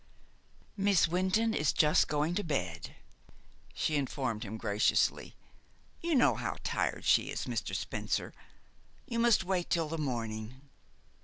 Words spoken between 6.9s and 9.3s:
she is, Mr. Spencer. You